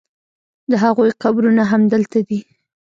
[0.69, 2.39] د هغوی قبرونه همدلته دي.